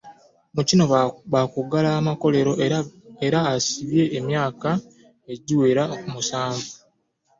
[0.55, 0.83] Mu kino
[1.33, 2.51] ba kuggala amakolero
[3.25, 4.69] era asibwe emyaka
[5.33, 6.69] egiwera musanvu.